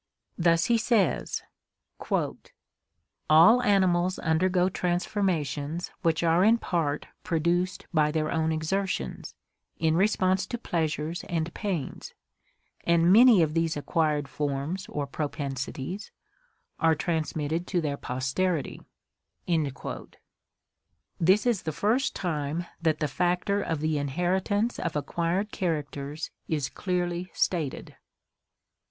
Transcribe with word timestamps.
Thus 0.35 0.65
he 0.65 0.79
says: 0.79 1.43
"All 3.29 3.61
animals 3.61 4.17
undergo 4.17 4.67
transformations 4.67 5.91
which 6.01 6.23
are 6.23 6.43
in 6.43 6.57
part 6.57 7.05
pro 7.23 7.37
duced 7.37 7.85
by 7.93 8.09
their 8.09 8.31
own 8.31 8.51
exertions, 8.51 9.35
in 9.77 9.95
response 9.95 10.47
to 10.47 10.57
pleasures 10.57 11.23
and 11.25 11.53
pains, 11.53 12.15
and 12.83 13.13
many 13.13 13.43
of 13.43 13.53
these 13.53 13.77
acquired 13.77 14.27
forms 14.27 14.87
or 14.89 15.05
propensities 15.05 16.11
are 16.79 16.95
transmitted 16.95 17.67
to 17.67 17.79
their 17.79 17.95
posterity." 17.95 18.81
This 19.47 20.15
is 21.45 21.61
the 21.61 21.71
first 21.71 22.15
time 22.15 22.65
that 22.81 23.01
the 23.01 23.07
factor 23.07 23.61
of 23.61 23.81
the 23.81 23.99
inheritance 23.99 24.79
of 24.79 24.95
acquired 24.95 25.51
characters 25.51 26.31
is 26.47 26.69
clearly 26.69 27.29
stated. 27.35 27.97